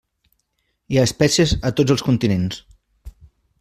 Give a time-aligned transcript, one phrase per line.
[0.95, 2.61] Hi ha espècies a tots els continents.